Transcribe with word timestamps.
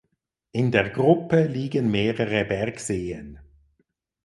In 0.51 0.71
der 0.71 0.89
Gruppe 0.89 1.45
liegen 1.45 1.91
mehrere 1.91 2.43
Bergseen. 2.45 3.37